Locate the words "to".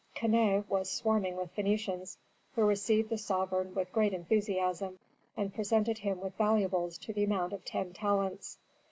6.97-7.13